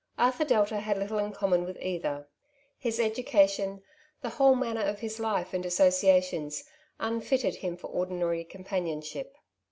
Arthur 0.17 0.45
Delta 0.45 0.79
had 0.79 0.97
little 0.97 1.19
in 1.19 1.31
common 1.31 1.63
with 1.63 1.77
either. 1.79 2.27
His 2.79 2.99
education, 2.99 3.83
the 4.23 4.29
whole 4.31 4.55
maimer 4.55 4.81
of 4.83 5.01
his 5.01 5.19
life 5.19 5.53
and 5.53 5.63
associations, 5.63 6.63
unfitted 6.99 7.57
him 7.57 7.77
for 7.77 7.85
ordinary 7.85 8.43
companion 8.43 9.01
ship. 9.01 9.37